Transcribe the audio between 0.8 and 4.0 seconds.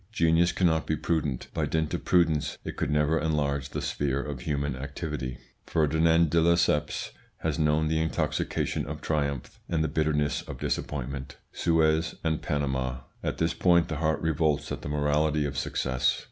be prudent; by dint of prudence it could never enlarge the